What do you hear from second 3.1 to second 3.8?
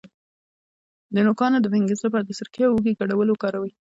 وکاروئ